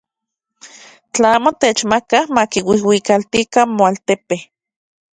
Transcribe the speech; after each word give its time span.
Tla 1.13 1.27
amo 1.37 1.51
techmakaj, 1.61 2.23
makiuiuikaltikan 2.35 3.67
namoaltepe. 3.71 4.35